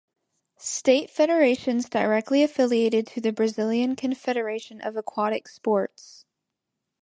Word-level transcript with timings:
State 0.57 1.11
federations 1.11 1.87
directly 1.87 2.41
affiliated 2.41 3.05
to 3.05 3.21
the 3.21 3.31
Brazilian 3.31 3.95
Confederation 3.95 4.81
of 4.81 4.97
Aquatic 4.97 5.47
Sports. 5.47 6.25